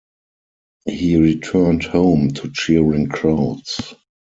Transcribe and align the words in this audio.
He 0.87 1.15
returned 1.17 1.83
home 1.83 2.31
to 2.33 2.51
cheering 2.51 3.07
crowds. 3.07 3.93